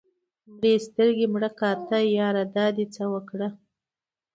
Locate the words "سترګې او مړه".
0.87-1.49